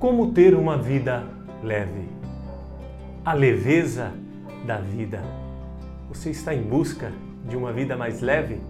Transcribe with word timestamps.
Como 0.00 0.32
ter 0.32 0.54
uma 0.54 0.78
vida 0.78 1.24
leve? 1.62 2.08
A 3.22 3.34
leveza 3.34 4.10
da 4.66 4.78
vida. 4.78 5.22
Você 6.08 6.30
está 6.30 6.54
em 6.54 6.62
busca 6.62 7.12
de 7.46 7.54
uma 7.54 7.70
vida 7.70 7.98
mais 7.98 8.22
leve? 8.22 8.62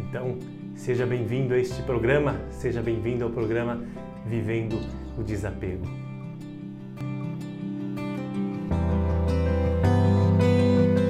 Então, 0.00 0.38
seja 0.74 1.04
bem-vindo 1.04 1.52
a 1.52 1.58
este 1.58 1.82
programa, 1.82 2.34
seja 2.50 2.80
bem-vindo 2.80 3.24
ao 3.24 3.30
programa 3.30 3.82
Vivendo 4.24 4.80
o 5.18 5.22
Desapego. 5.22 5.84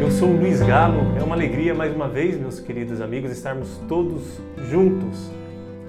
Eu 0.00 0.10
sou 0.10 0.30
o 0.30 0.36
Luiz 0.36 0.60
Galo, 0.62 1.16
é 1.16 1.22
uma 1.22 1.36
alegria 1.36 1.76
mais 1.76 1.94
uma 1.94 2.08
vez, 2.08 2.36
meus 2.36 2.58
queridos 2.58 3.00
amigos, 3.00 3.30
estarmos 3.30 3.80
todos 3.86 4.40
juntos 4.68 5.30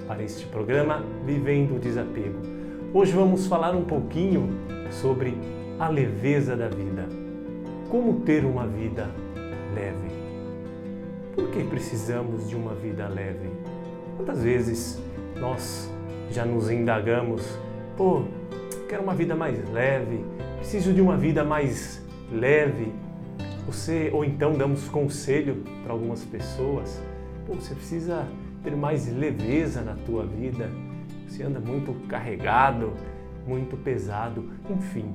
para 0.06 0.22
este 0.22 0.46
programa 0.46 1.04
Vivendo 1.26 1.74
o 1.74 1.78
Desapego. 1.80 2.59
Hoje 2.92 3.12
vamos 3.12 3.46
falar 3.46 3.70
um 3.76 3.84
pouquinho 3.84 4.48
sobre 4.90 5.38
a 5.78 5.88
leveza 5.88 6.56
da 6.56 6.66
vida. 6.66 7.06
Como 7.88 8.22
ter 8.22 8.44
uma 8.44 8.66
vida 8.66 9.08
leve? 9.72 10.08
Por 11.32 11.50
que 11.50 11.62
precisamos 11.62 12.48
de 12.48 12.56
uma 12.56 12.74
vida 12.74 13.06
leve? 13.06 13.48
Quantas 14.16 14.42
vezes 14.42 15.00
nós 15.36 15.88
já 16.32 16.44
nos 16.44 16.68
indagamos, 16.68 17.46
pô, 17.96 18.24
quero 18.88 19.04
uma 19.04 19.14
vida 19.14 19.36
mais 19.36 19.56
leve, 19.70 20.24
preciso 20.58 20.92
de 20.92 21.00
uma 21.00 21.16
vida 21.16 21.44
mais 21.44 22.04
leve. 22.32 22.92
Você 23.66 24.10
ou 24.12 24.24
então 24.24 24.54
damos 24.54 24.88
conselho 24.88 25.62
para 25.84 25.92
algumas 25.92 26.24
pessoas, 26.24 27.00
pô, 27.46 27.54
você 27.54 27.72
precisa 27.72 28.26
ter 28.64 28.74
mais 28.74 29.06
leveza 29.16 29.80
na 29.80 29.94
tua 29.94 30.26
vida 30.26 30.68
se 31.30 31.42
anda 31.42 31.60
muito 31.60 31.94
carregado, 32.08 32.92
muito 33.46 33.76
pesado, 33.76 34.50
enfim. 34.68 35.14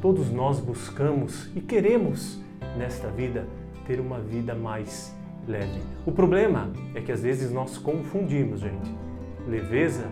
Todos 0.00 0.30
nós 0.30 0.58
buscamos 0.58 1.50
e 1.54 1.60
queremos 1.60 2.40
nesta 2.76 3.08
vida 3.08 3.46
ter 3.86 4.00
uma 4.00 4.18
vida 4.18 4.54
mais 4.54 5.14
leve. 5.46 5.80
O 6.06 6.12
problema 6.12 6.72
é 6.94 7.00
que 7.00 7.12
às 7.12 7.22
vezes 7.22 7.52
nós 7.52 7.78
confundimos, 7.78 8.60
gente, 8.60 8.92
leveza 9.46 10.06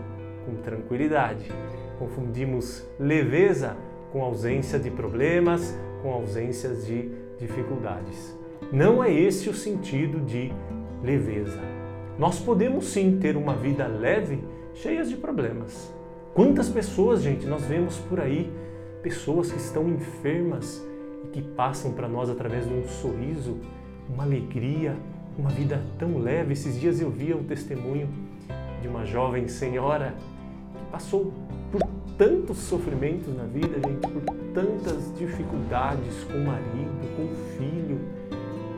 com 0.44 0.56
tranquilidade. 0.62 1.50
Confundimos 1.98 2.86
leveza 2.98 3.76
com 4.12 4.22
ausência 4.22 4.78
de 4.78 4.90
problemas, 4.90 5.76
com 6.02 6.12
ausências 6.12 6.86
de 6.86 7.10
dificuldades. 7.38 8.36
Não 8.72 9.02
é 9.02 9.12
esse 9.12 9.48
o 9.48 9.54
sentido 9.54 10.20
de 10.20 10.52
leveza. 11.02 11.60
Nós 12.18 12.38
podemos 12.38 12.86
sim 12.86 13.18
ter 13.18 13.36
uma 13.36 13.54
vida 13.54 13.86
leve 13.86 14.42
cheias 14.74 15.08
de 15.08 15.16
problemas. 15.16 15.92
Quantas 16.34 16.68
pessoas, 16.68 17.22
gente, 17.22 17.46
nós 17.46 17.64
vemos 17.64 17.96
por 17.98 18.20
aí, 18.20 18.50
pessoas 19.02 19.50
que 19.50 19.58
estão 19.58 19.88
enfermas 19.88 20.82
e 21.24 21.28
que 21.28 21.42
passam 21.42 21.92
para 21.92 22.08
nós 22.08 22.30
através 22.30 22.66
de 22.66 22.72
um 22.72 22.86
sorriso, 22.86 23.58
uma 24.08 24.22
alegria, 24.22 24.96
uma 25.36 25.50
vida 25.50 25.82
tão 25.98 26.18
leve. 26.18 26.52
Esses 26.52 26.78
dias 26.78 27.00
eu 27.00 27.10
via 27.10 27.36
o 27.36 27.44
testemunho 27.44 28.08
de 28.80 28.88
uma 28.88 29.04
jovem 29.04 29.48
senhora 29.48 30.14
que 30.76 30.84
passou 30.92 31.32
por 31.70 31.82
tantos 32.16 32.58
sofrimentos 32.58 33.34
na 33.34 33.44
vida, 33.44 33.80
gente, 33.86 34.06
por 34.06 34.22
tantas 34.52 35.12
dificuldades 35.18 36.24
com 36.24 36.38
o 36.38 36.46
marido, 36.46 37.16
com 37.16 37.24
o 37.24 37.34
filho, 37.56 37.98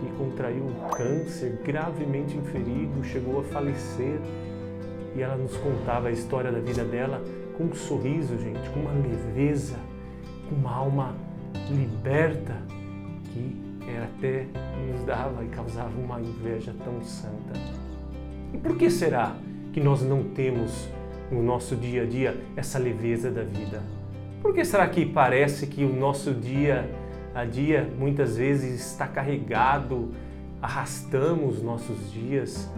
que 0.01 0.13
contraiu 0.17 0.67
câncer, 0.97 1.59
gravemente 1.65 2.37
inferido, 2.37 3.03
chegou 3.05 3.41
a 3.41 3.45
falecer 3.45 4.19
e 5.15 5.23
ela 5.23 5.37
nos 5.37 5.57
contava 5.57 6.09
a 6.09 6.11
história 6.11 6.51
da 6.51 6.59
vida 6.59 6.85
dela 6.85 7.23
com 7.57 7.65
um 7.65 7.75
sorriso, 7.75 8.39
gente, 8.39 8.69
com 8.71 8.81
uma 8.81 8.93
leveza, 8.93 9.77
com 10.49 10.55
uma 10.55 10.75
alma 10.75 11.15
liberta 11.71 12.57
que 13.25 13.57
era 13.87 14.05
até 14.05 14.47
nos 14.91 15.05
dava 15.05 15.45
e 15.45 15.49
causava 15.49 15.91
uma 15.99 16.21
inveja 16.21 16.75
tão 16.85 17.03
santa. 17.03 17.59
E 18.53 18.59
por 18.59 18.77
que 18.77 18.91
será 18.91 19.35
que 19.73 19.81
nós 19.81 20.03
não 20.03 20.23
temos 20.23 20.89
no 21.31 21.43
nosso 21.43 21.75
dia 21.77 22.03
a 22.03 22.07
dia 22.07 22.37
essa 22.57 22.79
leveza 22.79 23.31
da 23.31 23.43
vida? 23.43 23.83
Por 24.41 24.55
que 24.55 24.65
será 24.65 24.89
que 24.89 25.07
parece 25.07 25.67
que 25.67 25.85
o 25.85 25.95
nosso 25.95 26.33
dia 26.33 26.89
a 27.35 27.45
dia 27.45 27.89
muitas 27.99 28.37
vezes 28.37 28.93
está 28.93 29.07
carregado, 29.07 30.11
arrastamos 30.61 31.63
nossos 31.63 32.13
dias 32.13 32.71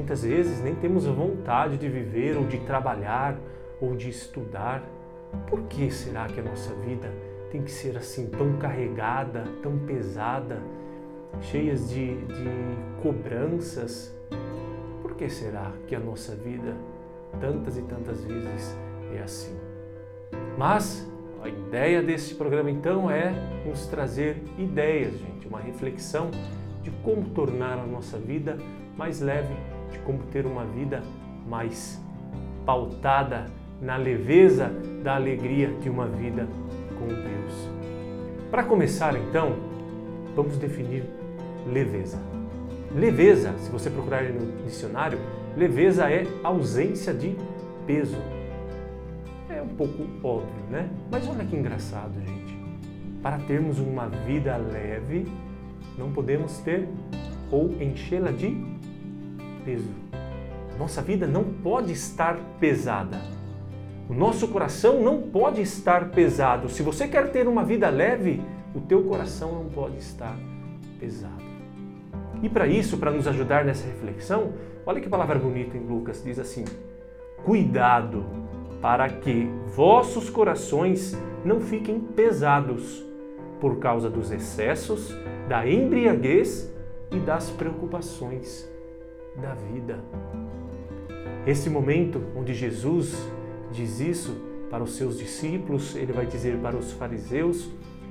Muitas 0.00 0.22
vezes 0.22 0.62
nem 0.62 0.74
temos 0.74 1.04
vontade 1.04 1.76
de 1.76 1.86
viver 1.86 2.34
ou 2.34 2.46
de 2.46 2.58
trabalhar 2.60 3.36
ou 3.78 3.94
de 3.94 4.08
estudar. 4.08 4.82
Por 5.46 5.64
que 5.64 5.90
será 5.90 6.26
que 6.26 6.40
a 6.40 6.42
nossa 6.42 6.72
vida 6.76 7.12
tem 7.50 7.62
que 7.62 7.70
ser 7.70 7.98
assim 7.98 8.30
tão 8.30 8.56
carregada, 8.56 9.44
tão 9.62 9.78
pesada, 9.80 10.62
cheias 11.42 11.90
de, 11.90 12.16
de 12.16 12.48
cobranças? 13.02 14.18
Por 15.02 15.14
que 15.16 15.28
será 15.28 15.70
que 15.86 15.94
a 15.94 16.00
nossa 16.00 16.34
vida 16.34 16.74
tantas 17.38 17.76
e 17.76 17.82
tantas 17.82 18.24
vezes 18.24 18.74
é 19.14 19.20
assim? 19.20 19.54
Mas 20.56 21.06
a 21.42 21.48
ideia 21.50 22.02
desse 22.02 22.36
programa 22.36 22.70
então 22.70 23.10
é 23.10 23.34
nos 23.66 23.86
trazer 23.86 24.42
ideias, 24.56 25.12
gente, 25.18 25.46
uma 25.46 25.60
reflexão 25.60 26.30
de 26.82 26.90
como 27.02 27.28
tornar 27.28 27.78
a 27.78 27.86
nossa 27.86 28.16
vida 28.16 28.56
mais 28.96 29.20
leve 29.20 29.54
de 29.90 29.98
como 30.00 30.18
ter 30.32 30.46
uma 30.46 30.64
vida 30.64 31.02
mais 31.46 32.00
pautada 32.64 33.46
na 33.80 33.96
leveza 33.96 34.70
da 35.02 35.16
alegria 35.16 35.68
de 35.80 35.88
uma 35.88 36.06
vida 36.06 36.46
com 36.98 37.06
Deus. 37.08 37.70
Para 38.50 38.64
começar, 38.64 39.16
então, 39.16 39.56
vamos 40.34 40.56
definir 40.56 41.04
leveza. 41.66 42.18
Leveza, 42.94 43.54
se 43.58 43.70
você 43.70 43.88
procurar 43.88 44.24
no 44.24 44.64
dicionário, 44.64 45.18
leveza 45.56 46.10
é 46.10 46.26
ausência 46.42 47.14
de 47.14 47.36
peso. 47.86 48.18
É 49.48 49.62
um 49.62 49.68
pouco 49.68 50.06
óbvio, 50.22 50.64
né? 50.70 50.90
Mas 51.10 51.28
olha 51.28 51.44
que 51.44 51.56
engraçado, 51.56 52.12
gente. 52.20 52.58
Para 53.22 53.38
termos 53.38 53.78
uma 53.78 54.08
vida 54.08 54.56
leve, 54.56 55.26
não 55.96 56.10
podemos 56.12 56.58
ter 56.58 56.88
ou 57.50 57.70
enchê-la 57.80 58.32
de 58.32 58.79
peso. 59.64 59.90
Nossa 60.78 61.02
vida 61.02 61.26
não 61.26 61.44
pode 61.44 61.92
estar 61.92 62.38
pesada. 62.58 63.20
O 64.08 64.14
nosso 64.14 64.48
coração 64.48 65.02
não 65.02 65.20
pode 65.20 65.60
estar 65.60 66.10
pesado. 66.10 66.68
Se 66.68 66.82
você 66.82 67.06
quer 67.06 67.30
ter 67.30 67.46
uma 67.46 67.62
vida 67.62 67.88
leve, 67.90 68.42
o 68.74 68.80
teu 68.80 69.02
coração 69.04 69.52
não 69.52 69.66
pode 69.66 69.98
estar 69.98 70.34
pesado. 70.98 71.44
E 72.42 72.48
para 72.48 72.66
isso, 72.66 72.96
para 72.96 73.10
nos 73.10 73.28
ajudar 73.28 73.64
nessa 73.64 73.86
reflexão, 73.86 74.54
olha 74.86 75.00
que 75.00 75.08
palavra 75.08 75.38
bonita 75.38 75.76
em 75.76 75.86
Lucas, 75.86 76.22
diz 76.24 76.38
assim: 76.38 76.64
Cuidado 77.44 78.24
para 78.80 79.08
que 79.08 79.50
vossos 79.76 80.30
corações 80.30 81.14
não 81.44 81.60
fiquem 81.60 82.00
pesados 82.00 83.04
por 83.60 83.78
causa 83.78 84.08
dos 84.08 84.30
excessos, 84.30 85.14
da 85.46 85.68
embriaguez 85.68 86.72
e 87.10 87.18
das 87.18 87.50
preocupações 87.50 88.69
da 89.36 89.54
vida. 89.54 89.98
Esse 91.46 91.70
momento 91.70 92.22
onde 92.36 92.54
Jesus 92.54 93.16
diz 93.72 94.00
isso 94.00 94.36
para 94.70 94.82
os 94.84 94.94
seus 94.94 95.18
discípulos, 95.18 95.96
ele 95.96 96.12
vai 96.12 96.26
dizer 96.26 96.56
para 96.58 96.76
os 96.76 96.92
fariseus, 96.92 97.68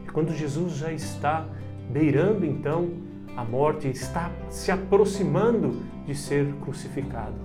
é 0.07 0.11
quando 0.11 0.33
Jesus 0.33 0.73
já 0.73 0.91
está 0.91 1.47
beirando 1.89 2.45
então 2.45 2.89
a 3.35 3.43
morte, 3.43 3.87
está 3.87 4.31
se 4.49 4.71
aproximando 4.71 5.81
de 6.05 6.15
ser 6.15 6.53
crucificado. 6.61 7.35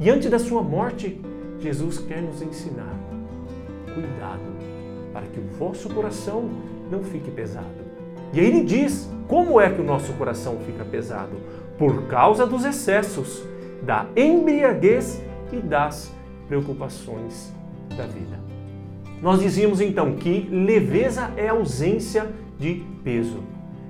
E 0.00 0.10
antes 0.10 0.30
da 0.30 0.38
sua 0.38 0.62
morte, 0.62 1.20
Jesus 1.60 1.98
quer 1.98 2.22
nos 2.22 2.42
ensinar: 2.42 2.94
cuidado 3.94 4.58
para 5.12 5.26
que 5.26 5.40
o 5.40 5.46
vosso 5.58 5.88
coração 5.88 6.48
não 6.90 7.02
fique 7.02 7.30
pesado. 7.30 7.87
E 8.32 8.40
aí 8.40 8.46
ele 8.46 8.62
diz 8.62 9.08
como 9.26 9.60
é 9.60 9.70
que 9.70 9.80
o 9.80 9.84
nosso 9.84 10.12
coração 10.14 10.58
fica 10.64 10.84
pesado? 10.84 11.36
Por 11.78 12.06
causa 12.06 12.46
dos 12.46 12.64
excessos, 12.64 13.44
da 13.82 14.06
embriaguez 14.16 15.22
e 15.52 15.56
das 15.56 16.12
preocupações 16.48 17.52
da 17.96 18.06
vida. 18.06 18.38
Nós 19.20 19.40
dizíamos 19.40 19.80
então 19.80 20.16
que 20.16 20.48
leveza 20.50 21.30
é 21.36 21.48
ausência 21.48 22.30
de 22.58 22.84
peso. 23.04 23.42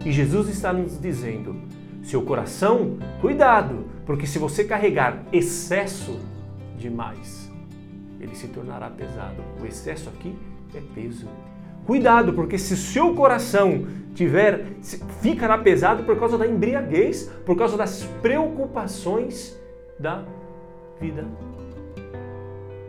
E 0.04 0.12
Jesus 0.12 0.48
está 0.48 0.72
nos 0.72 1.00
dizendo: 1.00 1.56
seu 2.02 2.22
coração, 2.22 2.98
cuidado, 3.20 3.84
porque 4.06 4.26
se 4.26 4.38
você 4.38 4.64
carregar 4.64 5.22
excesso 5.32 6.18
demais, 6.76 7.50
ele 8.20 8.34
se 8.34 8.48
tornará 8.48 8.88
pesado. 8.88 9.42
O 9.60 9.66
excesso 9.66 10.08
aqui 10.08 10.34
é 10.74 10.80
peso. 10.94 11.28
Cuidado, 11.88 12.34
porque 12.34 12.58
se 12.58 12.76
seu 12.76 13.14
coração 13.14 13.86
tiver 14.14 14.66
ficará 15.22 15.56
pesado 15.56 16.02
por 16.02 16.18
causa 16.18 16.36
da 16.36 16.46
embriaguez, 16.46 17.32
por 17.46 17.56
causa 17.56 17.78
das 17.78 18.04
preocupações 18.20 19.58
da 19.98 20.22
vida. 21.00 21.24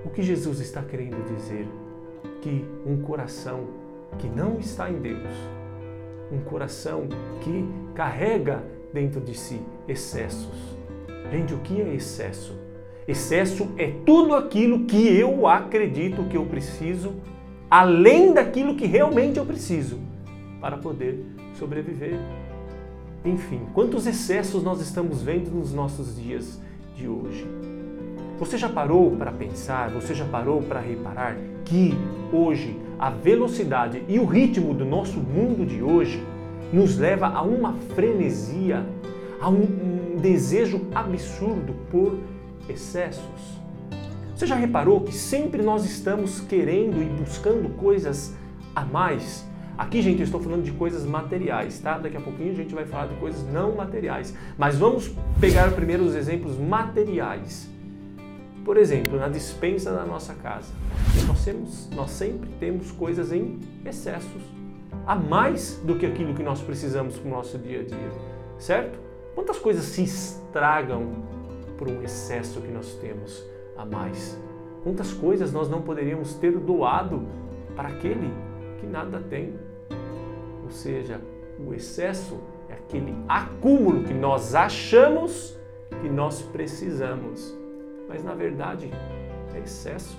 O 0.03 0.09
que 0.09 0.21
Jesus 0.21 0.59
está 0.59 0.81
querendo 0.81 1.15
dizer 1.33 1.65
que 2.41 2.65
um 2.85 3.01
coração 3.01 3.67
que 4.17 4.27
não 4.27 4.59
está 4.59 4.91
em 4.91 4.99
Deus, 4.99 5.29
um 6.29 6.41
coração 6.41 7.07
que 7.39 7.65
carrega 7.95 8.61
dentro 8.93 9.21
de 9.21 9.33
si 9.33 9.61
excessos. 9.87 10.77
Gente, 11.31 11.53
o 11.53 11.59
que 11.59 11.81
é 11.81 11.93
excesso? 11.93 12.53
Excesso 13.07 13.69
é 13.77 13.93
tudo 14.05 14.35
aquilo 14.35 14.83
que 14.83 15.07
eu 15.07 15.47
acredito 15.47 16.25
que 16.25 16.35
eu 16.35 16.45
preciso, 16.45 17.15
além 17.69 18.33
daquilo 18.33 18.75
que 18.75 18.85
realmente 18.85 19.37
eu 19.37 19.45
preciso 19.45 19.99
para 20.59 20.77
poder 20.77 21.23
sobreviver. 21.53 22.17
Enfim, 23.23 23.61
quantos 23.73 24.07
excessos 24.07 24.63
nós 24.63 24.81
estamos 24.81 25.21
vendo 25.21 25.51
nos 25.51 25.73
nossos 25.73 26.15
dias 26.15 26.59
de 26.95 27.07
hoje? 27.07 27.45
Você 28.39 28.57
já 28.57 28.69
parou 28.69 29.11
para 29.17 29.31
pensar, 29.31 29.89
você 29.89 30.15
já 30.15 30.25
parou 30.25 30.61
para 30.61 30.79
reparar 30.79 31.35
que 31.65 31.93
hoje 32.31 32.79
a 32.97 33.09
velocidade 33.09 34.03
e 34.07 34.17
o 34.17 34.25
ritmo 34.25 34.73
do 34.73 34.85
nosso 34.85 35.19
mundo 35.19 35.65
de 35.65 35.83
hoje 35.83 36.23
nos 36.71 36.97
leva 36.97 37.27
a 37.27 37.41
uma 37.41 37.73
frenesia, 37.95 38.85
a 39.41 39.49
um, 39.49 40.13
um 40.15 40.17
desejo 40.17 40.81
absurdo 40.95 41.75
por 41.91 42.17
excessos? 42.69 43.58
Você 44.39 44.47
já 44.47 44.55
reparou 44.55 45.01
que 45.01 45.11
sempre 45.11 45.61
nós 45.61 45.83
estamos 45.83 46.39
querendo 46.39 47.01
e 47.01 47.05
buscando 47.07 47.75
coisas 47.75 48.33
a 48.73 48.85
mais? 48.85 49.45
Aqui, 49.77 50.01
gente, 50.01 50.19
eu 50.19 50.23
estou 50.23 50.39
falando 50.39 50.63
de 50.63 50.71
coisas 50.71 51.05
materiais, 51.05 51.77
tá? 51.79 51.97
Daqui 51.97 52.15
a 52.15 52.21
pouquinho 52.21 52.53
a 52.53 52.55
gente 52.55 52.73
vai 52.73 52.85
falar 52.85 53.07
de 53.07 53.15
coisas 53.15 53.45
não 53.51 53.75
materiais. 53.75 54.33
Mas 54.57 54.77
vamos 54.77 55.13
pegar 55.41 55.69
primeiro 55.73 56.05
os 56.05 56.15
exemplos 56.15 56.57
materiais. 56.57 57.67
Por 58.63 58.77
exemplo, 58.77 59.19
na 59.19 59.27
dispensa 59.27 59.91
da 59.91 60.05
nossa 60.05 60.33
casa, 60.35 60.71
nós, 61.27 61.43
temos, 61.43 61.89
nós 61.93 62.09
sempre 62.09 62.49
temos 62.61 62.93
coisas 62.93 63.33
em 63.33 63.59
excessos, 63.85 64.41
a 65.05 65.15
mais 65.15 65.81
do 65.83 65.97
que 65.97 66.05
aquilo 66.05 66.33
que 66.33 66.43
nós 66.43 66.61
precisamos 66.61 67.17
para 67.17 67.27
o 67.27 67.31
nosso 67.31 67.57
dia 67.57 67.81
a 67.81 67.83
dia, 67.83 68.11
certo? 68.57 68.97
Quantas 69.35 69.59
coisas 69.59 69.83
se 69.83 70.03
estragam 70.03 71.25
por 71.77 71.89
um 71.89 72.01
excesso 72.01 72.61
que 72.61 72.71
nós 72.71 72.93
temos 73.01 73.58
a 73.79 73.85
mais? 73.85 74.37
Quantas 74.83 75.13
coisas 75.13 75.53
nós 75.53 75.69
não 75.69 75.81
poderíamos 75.81 76.33
ter 76.33 76.57
doado 76.57 77.25
para 77.75 77.87
aquele 77.87 78.31
que 78.79 78.85
nada 78.85 79.23
tem? 79.29 79.53
Ou 80.63 80.69
seja, 80.69 81.21
o 81.65 81.73
excesso 81.73 82.37
é 82.69 82.73
aquele 82.73 83.15
acúmulo 83.27 84.03
que 84.03 84.13
nós 84.13 84.53
achamos 84.53 85.57
que 86.01 86.09
nós 86.09 86.41
precisamos, 86.41 87.57
mas 88.07 88.23
na 88.23 88.33
verdade 88.33 88.91
é 89.55 89.59
excesso. 89.59 90.17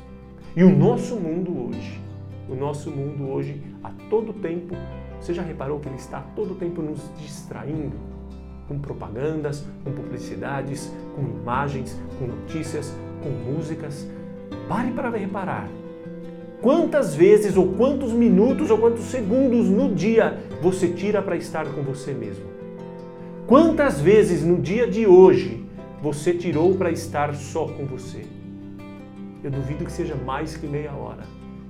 E 0.57 0.65
o 0.65 0.75
nosso 0.75 1.17
mundo 1.17 1.69
hoje, 1.69 2.01
o 2.49 2.55
nosso 2.55 2.91
mundo 2.91 3.31
hoje, 3.31 3.63
a 3.85 3.91
todo 4.09 4.33
tempo, 4.33 4.75
você 5.21 5.35
já 5.35 5.43
reparou 5.43 5.79
que 5.79 5.89
ele 5.89 5.97
está 5.97 6.19
a 6.19 6.23
todo 6.23 6.55
tempo 6.55 6.81
nos 6.83 7.01
distraindo 7.19 7.97
com 8.67 8.79
propagandas, 8.79 9.67
com 9.85 9.93
publicidades, 9.93 10.93
com 11.15 11.23
imagens, 11.23 12.01
com 12.19 12.27
notícias, 12.27 12.95
com 13.23 13.29
músicas? 13.29 14.07
Pare 14.69 14.91
para 14.91 15.11
reparar 15.11 15.69
Quantas 16.61 17.15
vezes, 17.15 17.57
ou 17.57 17.73
quantos 17.73 18.13
minutos, 18.13 18.71
ou 18.71 18.77
quantos 18.77 19.05
segundos 19.05 19.71
no 19.71 19.95
dia 19.95 20.39
você 20.61 20.89
tira 20.89 21.23
para 21.23 21.35
estar 21.35 21.65
com 21.67 21.83
você 21.83 22.13
mesmo? 22.13 22.45
Quantas 23.47 23.99
vezes 23.99 24.45
no 24.45 24.59
dia 24.59 24.87
de 24.87 25.07
hoje 25.07 25.65
você 26.03 26.35
tirou 26.35 26.75
para 26.75 26.91
estar 26.91 27.35
só 27.35 27.67
com 27.67 27.87
você? 27.87 28.27
Eu 29.43 29.51
duvido 29.51 29.87
que 29.87 29.93
seja 29.93 30.15
mais 30.15 30.55
que 30.55 30.67
meia 30.67 30.93
hora 30.93 31.25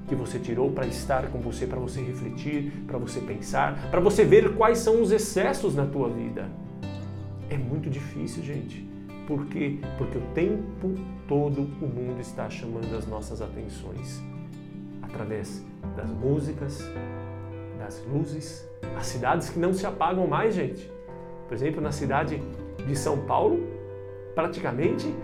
que 0.08 0.14
você 0.16 0.40
tirou 0.40 0.72
para 0.72 0.88
estar 0.88 1.28
com 1.28 1.38
você, 1.38 1.68
para 1.68 1.78
você 1.78 2.00
refletir, 2.00 2.72
para 2.84 2.98
você 2.98 3.20
pensar, 3.20 3.88
para 3.92 4.00
você 4.00 4.24
ver 4.24 4.56
quais 4.56 4.78
são 4.78 5.00
os 5.00 5.12
excessos 5.12 5.76
na 5.76 5.86
tua 5.86 6.08
vida. 6.08 6.48
É 7.48 7.56
muito 7.56 7.88
difícil, 7.88 8.42
gente. 8.42 8.89
Por 9.30 9.46
quê? 9.46 9.78
Porque 9.96 10.18
o 10.18 10.22
tempo 10.34 10.92
todo 11.28 11.60
o 11.80 11.86
mundo 11.86 12.20
está 12.20 12.50
chamando 12.50 12.92
as 12.96 13.06
nossas 13.06 13.40
atenções 13.40 14.20
através 15.02 15.64
das 15.96 16.10
músicas, 16.10 16.82
das 17.78 18.04
luzes, 18.12 18.68
as 18.98 19.06
cidades 19.06 19.48
que 19.48 19.56
não 19.60 19.72
se 19.72 19.86
apagam 19.86 20.26
mais, 20.26 20.52
gente. 20.52 20.90
Por 21.46 21.54
exemplo, 21.54 21.80
na 21.80 21.92
cidade 21.92 22.42
de 22.84 22.96
São 22.96 23.18
Paulo, 23.18 23.60
praticamente 24.34 25.14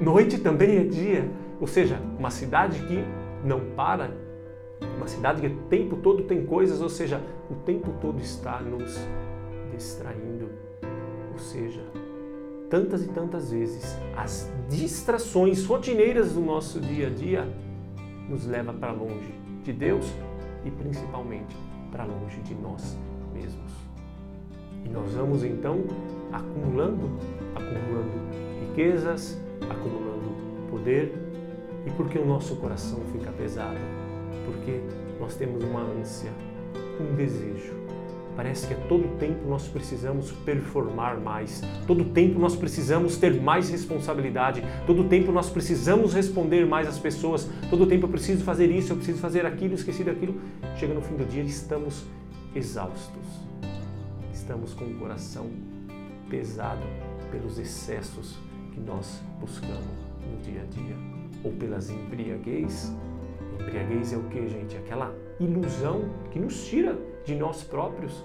noite 0.00 0.40
também 0.40 0.78
é 0.78 0.82
dia, 0.82 1.30
ou 1.60 1.68
seja, 1.68 2.00
uma 2.18 2.32
cidade 2.32 2.84
que 2.84 3.04
não 3.44 3.60
para, 3.76 4.10
uma 4.96 5.06
cidade 5.06 5.40
que 5.40 5.46
o 5.46 5.56
tempo 5.68 5.98
todo 5.98 6.24
tem 6.24 6.44
coisas, 6.44 6.82
ou 6.82 6.88
seja, 6.88 7.22
o 7.48 7.54
tempo 7.54 7.92
todo 8.00 8.18
está 8.20 8.60
nos 8.60 8.98
distraindo. 9.72 10.50
Ou 11.32 11.38
seja, 11.38 11.80
tantas 12.70 13.04
e 13.04 13.08
tantas 13.08 13.50
vezes 13.50 13.98
as 14.16 14.48
distrações 14.68 15.66
rotineiras 15.66 16.32
do 16.32 16.40
nosso 16.40 16.80
dia 16.80 17.08
a 17.08 17.10
dia 17.10 17.48
nos 18.28 18.46
leva 18.46 18.72
para 18.72 18.92
longe 18.92 19.34
de 19.64 19.72
Deus 19.72 20.06
e 20.64 20.70
principalmente 20.70 21.56
para 21.90 22.04
longe 22.04 22.40
de 22.42 22.54
nós 22.54 22.96
mesmos. 23.34 23.72
E 24.84 24.88
nós 24.88 25.12
vamos 25.12 25.42
então 25.42 25.80
acumulando, 26.32 27.10
acumulando 27.54 28.12
riquezas, 28.60 29.36
acumulando 29.68 30.70
poder. 30.70 31.12
E 31.84 31.90
por 31.90 32.08
que 32.08 32.18
o 32.18 32.24
nosso 32.24 32.54
coração 32.56 33.00
fica 33.12 33.32
pesado? 33.32 33.78
Porque 34.44 34.80
nós 35.18 35.34
temos 35.34 35.64
uma 35.64 35.80
ânsia, 35.80 36.30
um 37.00 37.16
desejo 37.16 37.79
Parece 38.40 38.66
que 38.66 38.72
a 38.72 38.76
todo 38.88 39.18
tempo 39.18 39.46
nós 39.46 39.68
precisamos 39.68 40.32
performar 40.32 41.20
mais, 41.20 41.60
todo 41.86 42.06
tempo 42.06 42.38
nós 42.38 42.56
precisamos 42.56 43.18
ter 43.18 43.38
mais 43.38 43.68
responsabilidade, 43.68 44.64
todo 44.86 45.04
tempo 45.04 45.30
nós 45.30 45.50
precisamos 45.50 46.14
responder 46.14 46.64
mais 46.64 46.88
às 46.88 46.98
pessoas, 46.98 47.46
todo 47.68 47.86
tempo 47.86 48.06
eu 48.06 48.08
preciso 48.08 48.42
fazer 48.42 48.70
isso, 48.70 48.94
eu 48.94 48.96
preciso 48.96 49.18
fazer 49.18 49.44
aquilo, 49.44 49.74
esqueci 49.74 50.02
daquilo. 50.02 50.40
Chega 50.76 50.94
no 50.94 51.02
fim 51.02 51.16
do 51.16 51.26
dia 51.26 51.42
estamos 51.42 52.06
exaustos, 52.54 53.26
estamos 54.32 54.72
com 54.72 54.86
o 54.86 54.94
coração 54.94 55.50
pesado 56.30 56.86
pelos 57.30 57.58
excessos 57.58 58.38
que 58.72 58.80
nós 58.80 59.22
buscamos 59.38 59.84
no 60.26 60.40
dia 60.42 60.62
a 60.62 60.74
dia 60.74 60.96
ou 61.44 61.52
pelas 61.52 61.90
embriaguez. 61.90 62.90
Embriaguez 63.60 64.14
é 64.14 64.16
o 64.16 64.22
que, 64.30 64.48
gente? 64.48 64.78
Aquela 64.78 65.14
ilusão 65.38 66.08
que 66.30 66.38
nos 66.38 66.66
tira 66.66 66.96
de 67.24 67.34
nós 67.34 67.62
próprios. 67.62 68.24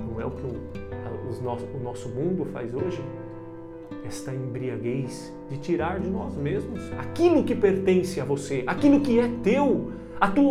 Não 0.00 0.20
é 0.20 0.24
o 0.24 0.30
que 0.30 0.42
o, 0.42 1.42
nosso, 1.42 1.66
o 1.66 1.82
nosso 1.82 2.08
mundo 2.08 2.44
faz 2.46 2.72
hoje? 2.74 3.02
Esta 4.04 4.32
embriaguez 4.34 5.32
de 5.48 5.58
tirar 5.58 6.00
de 6.00 6.08
nós 6.08 6.34
mesmos 6.36 6.80
aquilo 6.98 7.44
que 7.44 7.54
pertence 7.54 8.20
a 8.20 8.24
você, 8.24 8.64
aquilo 8.66 9.00
que 9.00 9.18
é 9.18 9.28
teu, 9.42 9.92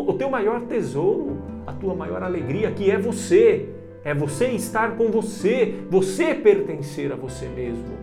o 0.08 0.14
teu 0.14 0.30
maior 0.30 0.62
tesouro, 0.62 1.38
a 1.66 1.74
tua 1.74 1.96
maior 1.96 2.24
alegria, 2.24 2.72
que 2.72 2.90
é 2.90 2.98
você. 2.98 3.70
É 4.04 4.14
você 4.14 4.50
estar 4.50 4.96
com 4.98 5.10
você, 5.10 5.84
você 5.90 6.36
pertencer 6.36 7.12
a 7.12 7.16
você 7.16 7.48
mesmo. 7.48 7.98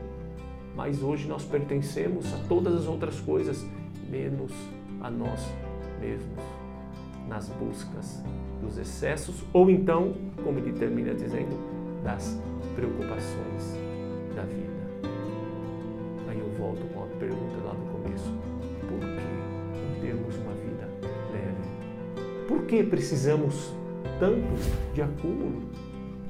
Mas 0.75 1.01
hoje 1.01 1.29
nós 1.29 1.45
pertencemos 1.45 2.35
a 2.35 2.39
todas 2.49 2.75
as 2.75 2.89
outras 2.89 3.21
coisas, 3.21 3.65
menos 4.11 4.51
a 5.01 5.09
nós 5.09 5.47
mesmos, 6.01 6.43
nas 7.29 7.49
buscas 7.51 8.21
dos 8.63 8.79
excessos, 8.79 9.45
ou 9.53 9.69
então, 9.69 10.15
como 10.43 10.59
ele 10.59 10.73
termina 10.73 11.13
dizendo, 11.13 11.59
das 12.03 12.41
preocupações 12.75 13.77
da 14.35 14.43
vida. 14.43 15.09
Aí 16.29 16.39
eu 16.39 16.49
volto 16.59 16.83
com 16.95 17.03
a 17.03 17.07
pergunta 17.19 17.57
lá 17.65 17.73
do 17.73 17.93
começo: 17.93 18.33
por 18.89 18.99
que 19.01 19.77
não 19.79 20.01
temos 20.01 20.37
uma 20.37 20.53
vida 20.53 20.89
leve? 21.33 22.47
Por 22.47 22.63
que 22.65 22.83
precisamos 22.83 23.75
tanto 24.19 24.95
de 24.95 25.03
acúmulo? 25.03 25.63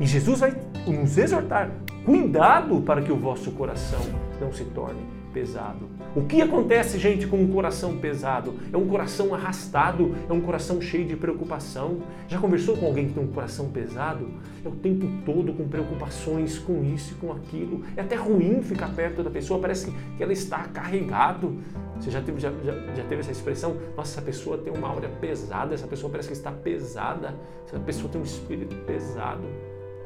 E 0.01 0.07
Jesus 0.07 0.41
vai 0.41 0.57
nos 0.87 1.17
exortar: 1.17 1.71
cuidado 2.05 2.81
para 2.83 3.03
que 3.03 3.13
o 3.13 3.17
vosso 3.17 3.53
coração 3.53 4.01
não 4.41 4.53
se 4.53 4.65
torne 4.65 5.22
pesado. 5.33 5.89
O 6.15 6.23
que 6.23 6.41
acontece, 6.41 6.99
gente, 6.99 7.27
com 7.27 7.39
um 7.39 7.49
coração 7.49 7.97
pesado? 7.97 8.55
É 8.73 8.77
um 8.77 8.87
coração 8.87 9.35
arrastado, 9.35 10.15
é 10.29 10.33
um 10.33 10.41
coração 10.41 10.81
cheio 10.81 11.07
de 11.07 11.17
preocupação. 11.17 12.03
Já 12.29 12.39
conversou 12.39 12.77
com 12.77 12.87
alguém 12.87 13.09
que 13.09 13.15
tem 13.15 13.25
um 13.25 13.29
coração 13.29 13.71
pesado? 13.71 14.29
É 14.65 14.69
o 14.69 14.73
tempo 14.73 15.09
todo 15.25 15.53
com 15.53 15.67
preocupações 15.67 16.59
com 16.59 16.85
isso 16.85 17.15
e 17.15 17.17
com 17.17 17.33
aquilo. 17.33 17.83
É 17.97 18.03
até 18.03 18.15
ruim 18.15 18.63
ficar 18.63 18.95
perto 18.95 19.23
da 19.23 19.31
pessoa, 19.31 19.59
parece 19.59 19.91
que 19.91 20.23
ela 20.23 20.33
está 20.33 20.65
carregado. 20.65 21.59
Você 21.99 22.11
já 22.11 22.21
teve, 22.21 22.41
já, 22.41 22.51
já, 22.65 22.73
já 22.95 23.05
teve 23.05 23.21
essa 23.21 23.33
expressão? 23.33 23.77
Nossa, 23.97 24.13
essa 24.13 24.23
pessoa 24.23 24.59
tem 24.59 24.73
uma 24.73 24.89
aura 24.89 25.09
pesada, 25.09 25.75
essa 25.75 25.87
pessoa 25.87 26.11
parece 26.11 26.29
que 26.29 26.35
está 26.35 26.51
pesada, 26.51 27.35
essa 27.67 27.79
pessoa 27.81 28.11
tem 28.11 28.21
um 28.21 28.25
espírito 28.25 28.77
pesado. 28.85 29.45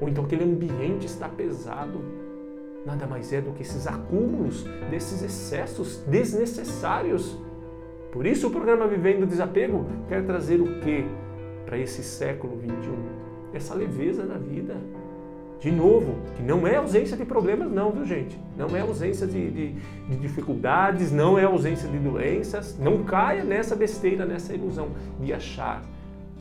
Ou 0.00 0.08
então 0.08 0.24
aquele 0.24 0.44
ambiente 0.44 1.06
está 1.06 1.28
pesado 1.28 2.25
nada 2.86 3.04
mais 3.04 3.32
é 3.32 3.40
do 3.40 3.50
que 3.50 3.62
esses 3.62 3.86
acúmulos 3.88 4.62
desses 4.88 5.20
excessos 5.20 5.98
desnecessários. 6.06 7.36
Por 8.12 8.24
isso 8.24 8.46
o 8.46 8.50
programa 8.50 8.86
Vivendo 8.86 9.26
Desapego 9.26 9.84
quer 10.08 10.24
trazer 10.24 10.60
o 10.60 10.80
que 10.80 11.04
para 11.66 11.76
esse 11.76 12.02
século 12.02 12.56
21? 12.56 12.94
Essa 13.52 13.74
leveza 13.74 14.24
da 14.24 14.38
vida. 14.38 14.76
De 15.58 15.72
novo, 15.72 16.14
que 16.36 16.42
não 16.42 16.66
é 16.66 16.76
ausência 16.76 17.16
de 17.16 17.24
problemas, 17.24 17.72
não, 17.72 17.90
viu 17.90 18.04
gente? 18.04 18.38
Não 18.56 18.76
é 18.76 18.80
ausência 18.80 19.26
de, 19.26 19.50
de, 19.50 19.72
de, 19.72 20.16
dificuldades, 20.16 21.10
não 21.10 21.38
é 21.38 21.44
ausência 21.44 21.88
de 21.88 21.98
doenças. 21.98 22.78
Não 22.78 23.02
caia 23.02 23.42
nessa 23.42 23.74
besteira, 23.74 24.24
nessa 24.24 24.54
ilusão 24.54 24.90
de 25.18 25.32
achar 25.32 25.82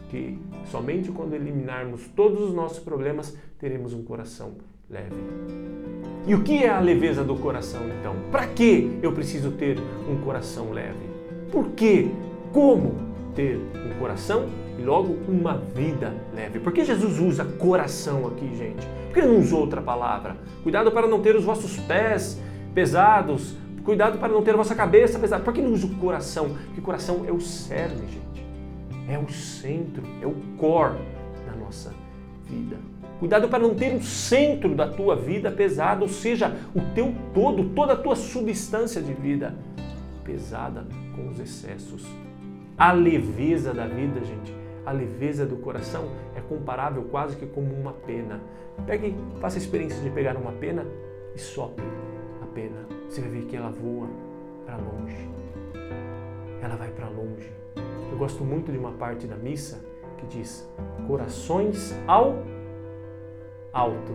que 0.10 0.38
somente 0.66 1.12
quando 1.12 1.34
eliminarmos 1.34 2.08
todos 2.10 2.42
os 2.42 2.54
nossos 2.54 2.80
problemas 2.80 3.36
teremos 3.58 3.94
um 3.94 4.04
coração 4.04 4.58
leve. 4.90 5.16
E 6.28 6.34
o 6.34 6.42
que 6.42 6.64
é 6.64 6.70
a 6.70 6.80
leveza 6.80 7.24
do 7.24 7.36
coração 7.36 7.82
então? 8.00 8.16
Para 8.32 8.48
que 8.48 8.98
eu 9.04 9.12
preciso 9.12 9.52
ter 9.52 9.78
um 10.10 10.18
coração 10.18 10.72
leve? 10.72 11.06
Por 11.52 11.70
quê? 11.70 12.08
Como 12.52 12.96
ter 13.36 13.58
um 13.58 14.00
coração 14.00 14.48
e 14.80 14.82
logo 14.82 15.16
uma 15.28 15.56
vida 15.56 16.16
leve? 16.34 16.60
Por 16.60 16.74
que 16.74 16.84
Jesus 16.84 17.20
usa 17.20 17.46
coração 17.46 18.26
aqui, 18.26 18.56
gente? 18.56 18.88
Por 19.08 19.14
que 19.14 19.22
não 19.22 19.38
usou 19.38 19.62
outra 19.62 19.84
palavra? 19.84 20.36
Cuidado 20.64 20.92
para 20.92 21.08
não 21.08 21.22
ter 21.22 21.36
os 21.36 21.44
vossos 21.44 21.78
pés 21.82 22.42
pesados. 22.74 23.56
Cuidado 23.84 24.18
para 24.18 24.34
não 24.34 24.42
ter 24.42 24.56
a 24.56 24.58
vossa 24.58 24.74
cabeça 24.74 25.20
pesada. 25.20 25.44
Por 25.44 25.54
que 25.54 25.62
não 25.62 25.74
usa 25.74 25.86
o 25.86 25.96
coração? 25.98 26.56
Porque 26.66 26.82
coração 26.82 27.24
é 27.28 27.32
o 27.32 27.40
cerne, 27.40 28.08
gente. 28.08 28.46
É 29.08 29.20
o 29.20 29.32
centro, 29.32 30.02
é 30.24 30.26
o 30.26 30.34
core 30.58 30.98
da 31.46 31.56
nossa 31.56 31.94
vida. 32.46 32.78
Cuidado 33.20 33.48
para 33.48 33.60
não 33.60 33.74
ter 33.74 33.96
o 33.96 34.04
centro 34.04 34.76
da 34.76 34.88
tua 34.88 35.16
vida 35.16 35.50
pesado, 35.52 36.04
ou 36.04 36.10
seja, 36.10 36.56
o 36.76 36.82
teu 36.94 37.14
todo, 37.34 37.70
toda 37.70 37.94
a 37.94 37.96
tua 37.96 38.16
substância 38.16 39.02
de 39.02 39.14
vida 39.14 39.56
pesada 40.24 40.86
com 41.16 41.30
os 41.30 41.40
excessos. 41.40 42.06
A 42.78 42.92
leveza 42.92 43.74
da 43.74 43.88
vida, 43.88 44.20
gente, 44.20 44.54
a 44.86 44.92
leveza 44.92 45.46
do 45.46 45.56
coração 45.58 46.10
é 46.36 46.42
comparável 46.42 47.04
quase 47.04 47.38
que 47.38 47.46
como 47.46 47.74
uma 47.74 47.94
pena. 47.94 48.42
Pegue, 48.86 49.16
faça 49.40 49.58
a 49.58 49.60
experiência 49.60 50.02
de 50.02 50.10
pegar 50.10 50.36
uma 50.36 50.52
pena 50.52 50.86
e 51.34 51.40
sopre 51.40 51.86
a 52.44 52.46
pena. 52.48 52.86
Você 53.08 53.22
vai 53.22 53.30
ver 53.30 53.46
que 53.46 53.56
ela 53.56 53.70
voa 53.70 54.10
para 54.66 54.76
longe. 54.76 55.30
Ela 56.62 56.76
vai 56.76 56.90
para 56.90 57.08
longe. 57.08 57.50
Eu 58.12 58.18
gosto 58.18 58.44
muito 58.44 58.72
de 58.72 58.78
uma 58.78 58.92
parte 58.92 59.26
da 59.26 59.36
missa 59.38 59.80
que 60.18 60.26
diz: 60.26 60.70
corações 61.08 61.96
ao 62.08 62.44
alto. 63.76 64.14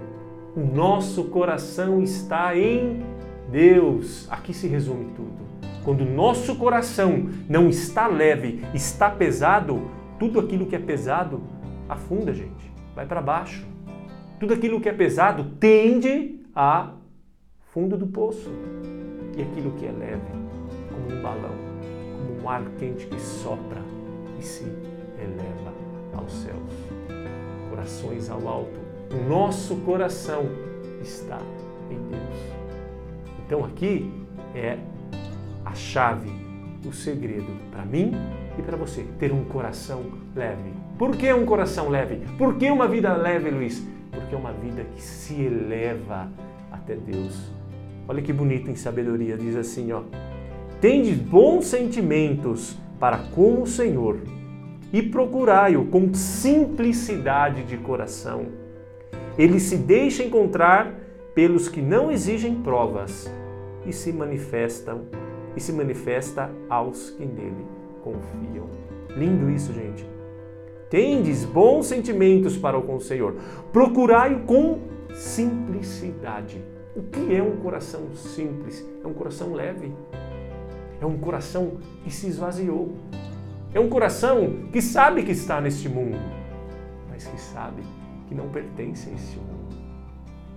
O 0.57 0.61
nosso 0.61 1.25
coração 1.25 2.03
está 2.03 2.57
em 2.57 3.05
Deus. 3.53 4.27
Aqui 4.31 4.55
se 4.55 4.67
resume 4.67 5.13
tudo. 5.15 5.51
Quando 5.85 6.01
o 6.01 6.11
nosso 6.11 6.57
coração 6.57 7.29
não 7.49 7.69
está 7.69 8.07
leve, 8.07 8.65
está 8.75 9.11
pesado, 9.11 9.91
tudo 10.19 10.41
aquilo 10.41 10.67
que 10.67 10.75
é 10.75 10.79
pesado 10.79 11.43
afunda, 11.89 12.33
gente, 12.33 12.73
vai 12.95 13.07
para 13.07 13.21
baixo. 13.21 13.67
Tudo 14.39 14.55
aquilo 14.55 14.81
que 14.81 14.89
é 14.89 14.93
pesado 14.93 15.45
tende 15.61 16.41
a 16.55 16.95
fundo 17.73 17.97
do 17.97 18.07
poço. 18.07 18.51
E 19.37 19.43
aquilo 19.43 19.73
que 19.73 19.87
é 19.87 19.93
leve, 19.93 20.23
como 20.91 21.19
um 21.19 21.23
balão, 21.23 21.55
como 22.17 22.43
um 22.43 22.49
ar 22.49 22.65
quente 22.79 23.07
que 23.07 23.21
sopra 23.21 23.81
e 24.39 24.43
se 24.43 24.65
eleva 25.19 25.73
aos 26.15 26.33
céus. 26.33 26.73
Corações 27.71 28.29
ao 28.29 28.47
alto 28.49 28.90
o 29.13 29.29
nosso 29.29 29.77
coração 29.77 30.47
está 31.03 31.39
em 31.91 31.99
Deus. 32.09 32.41
Então 33.45 33.65
aqui 33.65 34.11
é 34.55 34.79
a 35.65 35.75
chave, 35.75 36.31
o 36.87 36.93
segredo 36.93 37.53
para 37.71 37.85
mim 37.85 38.13
e 38.59 38.63
para 38.63 38.77
você 38.77 39.05
ter 39.19 39.33
um 39.33 39.45
coração 39.45 40.05
leve. 40.35 40.73
Por 40.97 41.17
que 41.17 41.33
um 41.33 41.45
coração 41.45 41.89
leve? 41.89 42.21
Por 42.39 42.57
que 42.57 42.71
uma 42.71 42.87
vida 42.87 43.13
leve, 43.15 43.51
Luiz? 43.51 43.83
Porque 44.11 44.35
é 44.35 44.39
uma 44.39 44.53
vida 44.53 44.85
que 44.95 45.03
se 45.03 45.41
eleva 45.41 46.29
até 46.71 46.95
Deus. 46.95 47.51
Olha 48.07 48.23
que 48.23 48.33
bonito 48.33 48.71
em 48.71 48.77
sabedoria, 48.77 49.37
diz 49.37 49.57
assim, 49.57 49.93
ó: 49.93 50.03
Tendes 50.81 51.17
bons 51.19 51.67
sentimentos 51.67 52.77
para 52.99 53.19
com 53.19 53.63
o 53.63 53.67
Senhor 53.67 54.19
e 54.93 55.03
procurai-o 55.03 55.87
com 55.87 56.13
simplicidade 56.13 57.63
de 57.65 57.77
coração 57.77 58.60
ele 59.41 59.59
se 59.59 59.79
deixa 59.79 60.23
encontrar 60.23 60.95
pelos 61.35 61.67
que 61.67 61.81
não 61.81 62.11
exigem 62.11 62.57
provas 62.57 63.33
e 63.87 63.93
se 63.93 64.13
manifestam 64.13 65.07
e 65.57 65.61
se 65.61 65.73
manifesta 65.73 66.51
aos 66.69 67.09
que 67.09 67.25
nele 67.25 67.65
confiam. 68.03 68.69
Lindo 69.17 69.49
isso, 69.51 69.73
gente. 69.73 70.07
Tendes 70.91 71.47
bons 71.47 71.87
sentimentos 71.87 72.59
para 72.59 72.79
com 72.83 72.97
o 72.97 73.01
Senhor. 73.01 73.35
Procurai 73.73 74.43
com 74.47 74.81
simplicidade. 75.15 76.63
O 76.95 77.03
que 77.03 77.35
é 77.35 77.43
um 77.43 77.57
coração 77.57 78.15
simples? 78.15 78.87
É 79.03 79.07
um 79.07 79.15
coração 79.15 79.55
leve. 79.55 79.91
É 81.01 81.07
um 81.07 81.17
coração 81.17 81.79
que 82.05 82.11
se 82.11 82.27
esvaziou. 82.27 82.93
É 83.73 83.81
um 83.81 83.89
coração 83.89 84.67
que 84.71 84.83
sabe 84.83 85.23
que 85.23 85.31
está 85.31 85.63
neste 85.63 85.89
mundo, 85.89 86.19
mas 87.09 87.27
que 87.27 87.41
sabe 87.41 87.83
que 88.31 88.35
não 88.37 88.49
pertence 88.49 89.11
a 89.11 89.13
esse 89.13 89.37
mundo. 89.37 89.77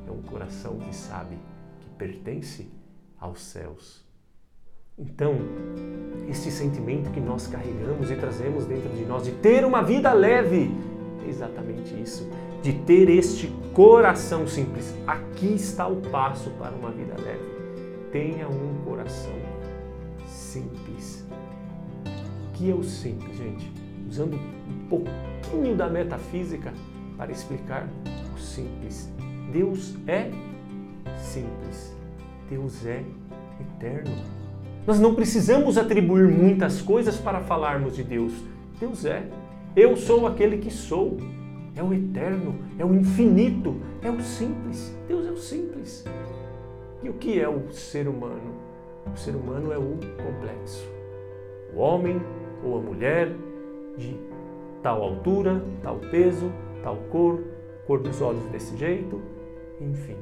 É 0.07 0.11
um 0.11 0.21
coração 0.21 0.77
que 0.77 0.95
sabe 0.95 1.39
que 1.79 1.89
pertence 1.97 2.69
aos 3.19 3.41
céus. 3.41 4.05
Então, 4.95 5.33
este 6.29 6.51
sentimento 6.51 7.09
que 7.09 7.19
nós 7.19 7.47
carregamos 7.47 8.11
e 8.11 8.15
trazemos 8.15 8.65
dentro 8.65 8.89
de 8.89 9.03
nós 9.05 9.23
de 9.23 9.31
ter 9.31 9.65
uma 9.65 9.81
vida 9.81 10.13
leve, 10.13 10.69
é 11.25 11.27
exatamente 11.27 11.99
isso, 11.99 12.29
de 12.61 12.73
ter 12.73 13.09
este 13.09 13.47
coração 13.73 14.45
simples. 14.45 14.93
Aqui 15.07 15.55
está 15.55 15.87
o 15.87 15.95
passo 15.95 16.51
para 16.51 16.75
uma 16.75 16.91
vida 16.91 17.15
leve. 17.19 17.43
Tenha 18.11 18.47
um 18.47 18.83
coração 18.85 19.33
simples. 20.27 21.25
O 22.05 22.51
que 22.53 22.69
é 22.69 22.75
o 22.75 22.83
simples, 22.83 23.35
gente? 23.35 23.73
Usando 24.07 24.35
um 24.35 24.87
pouquinho 24.87 25.75
da 25.75 25.89
metafísica, 25.89 26.71
para 27.17 27.31
explicar 27.31 27.87
o 28.35 28.39
simples. 28.39 29.11
Deus 29.51 29.95
é 30.07 30.29
simples. 31.17 31.95
Deus 32.49 32.85
é 32.85 33.03
eterno. 33.59 34.15
Nós 34.85 34.99
não 34.99 35.15
precisamos 35.15 35.77
atribuir 35.77 36.27
muitas 36.27 36.81
coisas 36.81 37.17
para 37.17 37.39
falarmos 37.39 37.95
de 37.95 38.03
Deus. 38.03 38.33
Deus 38.79 39.05
é. 39.05 39.23
Eu 39.75 39.95
sou 39.95 40.27
aquele 40.27 40.57
que 40.57 40.69
sou. 40.69 41.17
É 41.75 41.81
o 41.81 41.91
eterno, 41.91 42.55
é 42.77 42.85
o 42.85 42.93
infinito, 42.93 43.81
é 44.03 44.09
o 44.09 44.21
simples. 44.21 44.95
Deus 45.07 45.25
é 45.25 45.31
o 45.31 45.37
simples. 45.37 46.05
E 47.01 47.09
o 47.09 47.13
que 47.13 47.39
é 47.39 47.49
o 47.49 47.71
ser 47.71 48.07
humano? 48.07 48.53
O 49.11 49.17
ser 49.17 49.35
humano 49.35 49.71
é 49.71 49.77
o 49.77 49.97
complexo. 50.23 50.87
O 51.75 51.79
homem 51.79 52.21
ou 52.63 52.77
a 52.77 52.81
mulher 52.81 53.35
de 53.97 54.15
tal 54.83 55.01
altura, 55.01 55.63
tal 55.81 55.97
peso, 55.97 56.51
tal 56.83 56.97
cor, 57.09 57.41
cor 57.87 57.99
dos 57.99 58.21
olhos 58.21 58.43
desse 58.51 58.77
jeito, 58.77 59.21
enfim. 59.79 60.17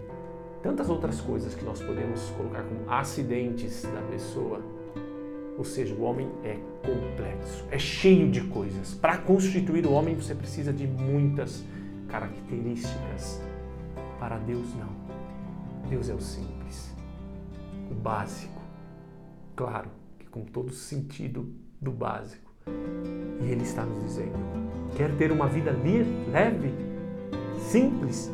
Tantas 0.62 0.90
outras 0.90 1.20
coisas 1.20 1.56
que 1.56 1.66
nós 1.66 1.82
podemos 1.82 2.30
colocar 2.38 2.64
como 2.64 2.90
acidentes 2.90 3.84
da 3.84 4.02
pessoa. 4.04 4.62
Ou 5.58 5.64
seja, 5.64 5.94
o 5.94 6.04
homem 6.04 6.32
é 6.44 6.58
complexo, 6.86 7.66
é 7.72 7.78
cheio 7.78 8.32
de 8.32 8.42
coisas. 8.42 8.94
Para 8.94 9.18
constituir 9.18 9.86
o 9.86 9.92
homem, 9.92 10.16
você 10.16 10.34
precisa 10.34 10.72
de 10.72 10.88
muitas 10.88 11.64
características. 12.08 13.42
Para 14.20 14.38
Deus, 14.38 14.74
não. 14.76 15.02
Deus 15.90 16.10
é 16.10 16.14
o 16.14 16.22
simples, 16.22 16.96
o 17.90 17.94
básico. 17.94 18.62
Claro 19.56 19.90
que 20.18 20.28
com 20.28 20.46
todo 20.46 20.70
o 20.70 20.74
sentido 20.74 21.52
do 21.82 21.92
básico. 21.92 22.51
E 22.68 23.52
Ele 23.52 23.64
está 23.64 23.84
nos 23.84 24.04
dizendo: 24.04 24.38
quer 24.96 25.12
ter 25.16 25.32
uma 25.32 25.48
vida 25.48 25.76
leve, 26.32 26.74
simples? 27.60 28.32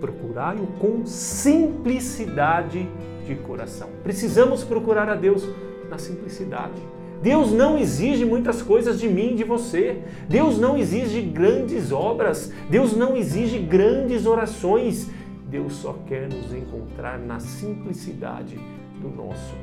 Procurai-o 0.00 0.66
com 0.78 1.04
simplicidade 1.04 2.88
de 3.26 3.34
coração. 3.34 3.88
Precisamos 4.02 4.62
procurar 4.62 5.08
a 5.08 5.14
Deus 5.14 5.46
na 5.90 5.98
simplicidade. 5.98 6.80
Deus 7.22 7.50
não 7.50 7.76
exige 7.76 8.24
muitas 8.24 8.62
coisas 8.62 9.00
de 9.00 9.08
mim 9.08 9.32
e 9.32 9.34
de 9.34 9.44
você. 9.44 10.00
Deus 10.28 10.56
não 10.58 10.78
exige 10.78 11.20
grandes 11.20 11.90
obras. 11.90 12.52
Deus 12.70 12.96
não 12.96 13.16
exige 13.16 13.58
grandes 13.58 14.24
orações. 14.24 15.10
Deus 15.48 15.74
só 15.74 15.94
quer 16.06 16.28
nos 16.28 16.52
encontrar 16.52 17.18
na 17.18 17.40
simplicidade 17.40 18.56
do 19.00 19.08
nosso 19.08 19.54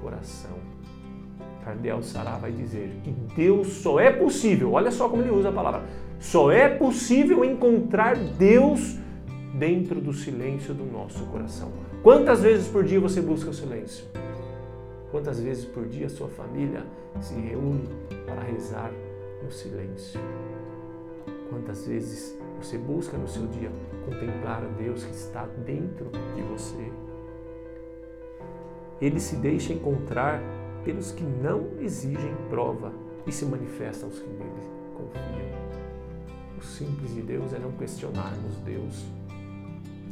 coração. 0.00 0.71
Cardeal 1.64 2.02
Sará 2.02 2.36
vai 2.36 2.52
dizer 2.52 2.92
que 3.02 3.10
Deus 3.36 3.68
só 3.68 4.00
é 4.00 4.10
possível, 4.10 4.72
olha 4.72 4.90
só 4.90 5.08
como 5.08 5.22
ele 5.22 5.30
usa 5.30 5.48
a 5.48 5.52
palavra, 5.52 5.84
só 6.18 6.50
é 6.50 6.68
possível 6.68 7.44
encontrar 7.44 8.16
Deus 8.16 8.98
dentro 9.54 10.00
do 10.00 10.12
silêncio 10.12 10.74
do 10.74 10.84
nosso 10.84 11.24
coração. 11.26 11.70
Quantas 12.02 12.42
vezes 12.42 12.68
por 12.68 12.84
dia 12.84 12.98
você 12.98 13.20
busca 13.20 13.50
o 13.50 13.54
silêncio? 13.54 14.04
Quantas 15.10 15.40
vezes 15.40 15.64
por 15.64 15.86
dia 15.86 16.08
sua 16.08 16.28
família 16.28 16.84
se 17.20 17.34
reúne 17.34 17.88
para 18.26 18.40
rezar 18.42 18.90
no 19.44 19.50
silêncio? 19.52 20.20
Quantas 21.50 21.86
vezes 21.86 22.36
você 22.60 22.78
busca 22.78 23.16
no 23.18 23.28
seu 23.28 23.46
dia 23.46 23.70
contemplar 24.06 24.64
a 24.64 24.68
Deus 24.82 25.04
que 25.04 25.12
está 25.12 25.46
dentro 25.66 26.10
de 26.34 26.42
você? 26.42 26.90
Ele 29.00 29.20
se 29.20 29.36
deixa 29.36 29.72
encontrar 29.72 30.40
pelos 30.84 31.12
que 31.12 31.22
não 31.22 31.66
exigem 31.80 32.34
prova 32.48 32.92
e 33.26 33.32
se 33.32 33.44
manifesta 33.44 34.04
aos 34.06 34.18
que 34.18 34.28
nele 34.28 34.70
confiam. 34.94 35.52
O 36.58 36.62
simples 36.62 37.14
de 37.14 37.22
Deus 37.22 37.52
é 37.52 37.58
não 37.58 37.72
questionarmos 37.72 38.56
Deus. 38.64 39.04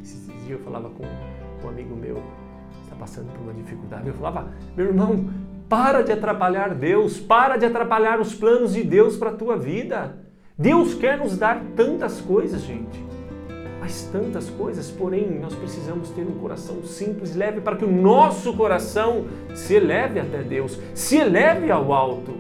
Esses 0.03 0.27
dias 0.27 0.51
eu 0.51 0.59
falava 0.61 0.91
com 0.91 1.05
um 1.65 1.69
amigo 1.69 1.95
meu, 1.95 2.23
está 2.85 2.97
passando 2.97 3.33
por 3.33 3.43
uma 3.43 3.53
dificuldade. 3.53 4.09
Eu 4.09 4.15
falava, 4.15 4.53
meu 4.77 4.87
irmão, 4.87 5.31
para 5.69 6.03
de 6.03 6.11
atrapalhar 6.11 6.75
Deus, 6.75 7.21
para 7.21 7.57
de 7.57 7.67
atrapalhar 7.67 8.21
os 8.21 8.35
planos 8.35 8.73
de 8.73 8.83
Deus 8.83 9.17
para 9.17 9.31
a 9.31 9.35
tua 9.35 9.57
vida. 9.57 10.19
Deus 10.59 10.95
quer 10.95 11.19
nos 11.19 11.39
dar 11.39 11.63
tantas 11.77 12.21
coisas, 12.21 12.61
gente. 12.63 13.03
Mas 13.81 14.03
tantas 14.13 14.51
coisas, 14.51 14.91
porém, 14.91 15.41
nós 15.41 15.55
precisamos 15.55 16.11
ter 16.11 16.21
um 16.21 16.39
coração 16.39 16.85
simples, 16.85 17.35
leve, 17.35 17.63
para 17.63 17.77
que 17.77 17.85
o 17.85 17.91
nosso 17.91 18.53
coração 18.53 19.25
se 19.55 19.75
eleve 19.75 20.21
até 20.21 20.43
Deus, 20.43 20.79
se 20.95 21.17
eleve 21.17 21.71
ao 21.71 21.93
alto. 21.93 22.33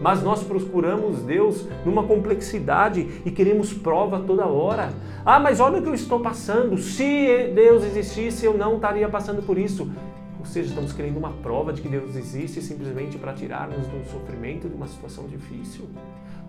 Mas 0.00 0.22
nós 0.22 0.42
procuramos 0.42 1.22
Deus 1.22 1.66
numa 1.84 2.04
complexidade 2.04 3.22
e 3.24 3.30
queremos 3.30 3.72
prova 3.72 4.20
toda 4.20 4.46
hora. 4.46 4.92
Ah, 5.24 5.40
mas 5.40 5.60
olha 5.60 5.78
o 5.78 5.82
que 5.82 5.88
eu 5.88 5.94
estou 5.94 6.20
passando. 6.20 6.78
Se 6.78 7.48
Deus 7.54 7.84
existisse, 7.84 8.44
eu 8.44 8.56
não 8.56 8.76
estaria 8.76 9.08
passando 9.08 9.42
por 9.42 9.58
isso. 9.58 9.90
Ou 10.38 10.46
seja, 10.46 10.68
estamos 10.68 10.92
querendo 10.92 11.16
uma 11.16 11.32
prova 11.32 11.72
de 11.72 11.82
que 11.82 11.88
Deus 11.88 12.14
existe 12.14 12.62
simplesmente 12.62 13.18
para 13.18 13.32
tirar-nos 13.32 13.88
de 13.90 13.96
um 13.96 14.04
sofrimento, 14.04 14.68
de 14.68 14.74
uma 14.74 14.86
situação 14.86 15.26
difícil. 15.26 15.86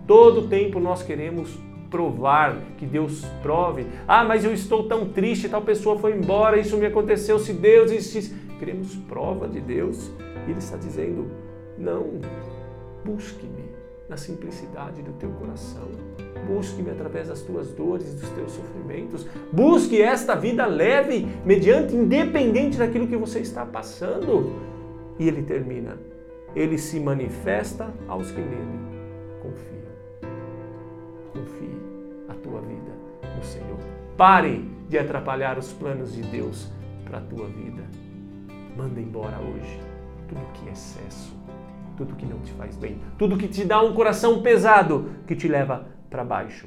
Todo 0.06 0.48
tempo 0.48 0.78
nós 0.78 1.02
queremos 1.02 1.50
provar, 1.90 2.56
que 2.78 2.86
Deus 2.86 3.24
prove. 3.42 3.86
Ah, 4.06 4.24
mas 4.24 4.44
eu 4.44 4.52
estou 4.52 4.84
tão 4.84 5.08
triste, 5.08 5.48
tal 5.48 5.62
pessoa 5.62 5.98
foi 5.98 6.16
embora, 6.16 6.58
isso 6.58 6.76
me 6.76 6.86
aconteceu. 6.86 7.38
Se 7.38 7.52
Deus 7.52 7.90
existisse, 7.90 8.34
queremos 8.58 8.94
prova 8.94 9.48
de 9.48 9.60
Deus. 9.60 10.10
E 10.46 10.50
Ele 10.50 10.58
está 10.58 10.76
dizendo: 10.76 11.30
não, 11.76 12.20
busque-me 13.04 13.70
na 14.08 14.16
simplicidade 14.16 15.02
do 15.02 15.12
teu 15.12 15.30
coração. 15.30 15.88
Busque-me 16.46 16.90
através 16.90 17.28
das 17.28 17.42
tuas 17.42 17.70
dores, 17.72 18.12
dos 18.14 18.28
teus 18.30 18.52
sofrimentos. 18.52 19.26
Busque 19.52 20.02
esta 20.02 20.34
vida 20.34 20.66
leve, 20.66 21.28
mediante, 21.44 21.94
independente 21.94 22.76
daquilo 22.76 23.06
que 23.06 23.16
você 23.16 23.38
está 23.40 23.64
passando. 23.64 24.52
E 25.18 25.28
ele 25.28 25.42
termina. 25.42 25.96
Ele 26.56 26.76
se 26.76 26.98
manifesta 26.98 27.94
aos 28.08 28.32
que 28.32 28.40
nele 28.40 28.80
confiam. 29.40 29.89
Confie 31.32 31.76
a 32.28 32.34
tua 32.34 32.60
vida 32.60 32.92
no 33.36 33.42
Senhor. 33.42 33.78
Pare 34.16 34.64
de 34.88 34.98
atrapalhar 34.98 35.58
os 35.58 35.72
planos 35.72 36.12
de 36.12 36.22
Deus 36.22 36.70
para 37.04 37.18
a 37.18 37.22
tua 37.22 37.46
vida. 37.46 37.82
Manda 38.76 39.00
embora 39.00 39.38
hoje 39.38 39.80
tudo 40.28 40.40
que 40.52 40.68
é 40.68 40.72
excesso 40.72 41.40
tudo 42.00 42.16
que 42.16 42.24
não 42.24 42.40
te 42.40 42.50
faz 42.52 42.76
bem, 42.76 42.98
tudo 43.18 43.36
que 43.36 43.46
te 43.46 43.62
dá 43.62 43.82
um 43.82 43.92
coração 43.92 44.40
pesado, 44.40 45.10
que 45.26 45.36
te 45.36 45.46
leva 45.46 45.86
para 46.08 46.24
baixo. 46.24 46.66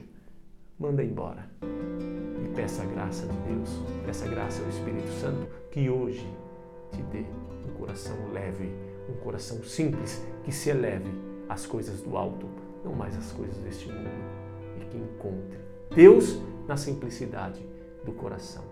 Manda 0.78 1.04
embora. 1.04 1.50
E 2.44 2.48
peça 2.50 2.84
a 2.84 2.86
graça 2.86 3.26
de 3.26 3.38
Deus, 3.52 3.82
peça 4.06 4.26
a 4.26 4.28
graça 4.28 4.62
ao 4.62 4.70
Espírito 4.70 5.10
Santo 5.14 5.48
que 5.72 5.90
hoje 5.90 6.24
te 6.92 7.02
dê 7.02 7.26
um 7.68 7.74
coração 7.80 8.16
leve, 8.32 8.72
um 9.10 9.16
coração 9.24 9.64
simples, 9.64 10.24
que 10.44 10.52
se 10.52 10.70
eleve 10.70 11.10
às 11.50 11.66
coisas 11.66 12.02
do 12.02 12.16
alto, 12.16 12.48
não 12.86 12.94
mais 12.94 13.18
às 13.18 13.32
coisas 13.32 13.58
deste 13.58 13.88
mundo, 13.88 14.12
que 14.86 14.98
encontre 14.98 15.60
Deus 15.94 16.40
na 16.68 16.78
simplicidade 16.78 17.66
do 18.06 18.12
coração. 18.12 18.64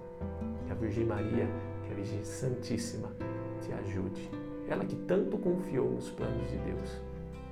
Que 0.65 0.71
a 0.71 0.75
Virgem 0.75 1.05
Maria, 1.05 1.47
que 1.85 1.91
a 1.91 1.95
Virgem 1.95 2.23
Santíssima 2.23 3.11
te 3.61 3.71
ajude 3.73 4.29
ela 4.71 4.85
que 4.85 4.95
tanto 4.95 5.37
confiou 5.37 5.91
nos 5.91 6.09
planos 6.09 6.49
de 6.49 6.57
Deus, 6.59 7.01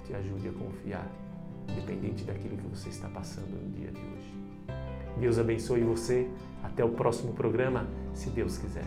te 0.06 0.14
ajude 0.16 0.48
a 0.48 0.52
confiar, 0.54 1.12
independente 1.68 2.24
daquilo 2.24 2.56
que 2.56 2.68
você 2.68 2.88
está 2.88 3.10
passando 3.10 3.62
no 3.62 3.70
dia 3.72 3.92
de 3.92 4.00
hoje. 4.00 4.34
Deus 5.20 5.38
abençoe 5.38 5.84
você. 5.84 6.30
Até 6.64 6.84
o 6.84 6.90
próximo 6.90 7.34
programa, 7.34 7.88
se 8.14 8.30
Deus 8.30 8.58
quiser. 8.58 8.86